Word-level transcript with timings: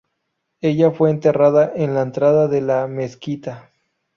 Ella 0.61 0.89
fue 0.89 1.11
enterrada 1.11 1.73
en 1.75 1.93
la 1.93 2.01
entrada 2.01 2.47
de 2.47 2.59
la 2.61 2.87
mezquita. 2.87 3.69